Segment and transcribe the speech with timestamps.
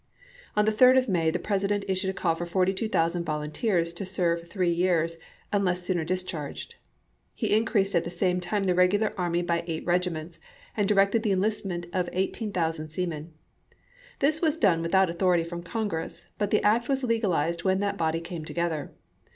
[0.55, 4.47] On the 3d of May, the President issued a call for 42,000 volunteers to serve
[4.49, 5.17] three years,
[5.53, 6.75] unless sooner discharged;
[7.35, 8.09] he increased at Vol.
[8.09, 8.49] VII.— 1 2 ABKAHAM LINCOLN chap.
[8.49, 8.49] i.
[8.49, 10.39] the same time the regular army by eight regiments,
[10.75, 13.33] and directed the enlistment of 18,000 seamen.
[14.17, 18.21] This was done without authority from Congress, but the act was legalized when that body
[18.21, 18.91] came together.